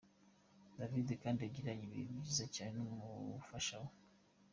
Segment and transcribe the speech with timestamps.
[0.77, 3.91] David kandi yagiranye ibihe byiza cyane n'umufasha we.